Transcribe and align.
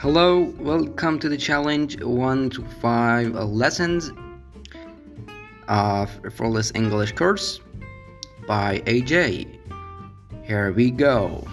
Hello, 0.00 0.54
welcome 0.60 1.18
to 1.18 1.28
the 1.28 1.36
challenge 1.36 2.00
1 2.00 2.50
to 2.50 2.62
5 2.64 3.34
lessons 3.34 4.12
uh, 5.66 6.06
of 6.06 6.34
flawless 6.34 6.70
English 6.76 7.10
course 7.10 7.58
by 8.46 8.78
AJ. 8.86 9.58
Here 10.44 10.70
we 10.70 10.92
go. 10.92 11.44